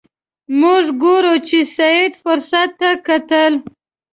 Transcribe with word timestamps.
موږ 0.59 0.85
ګورو 1.01 1.33
چې 1.47 1.59
سید 1.75 2.11
فرصت 2.23 2.69
ته 2.79 2.89
کتل. 3.07 3.53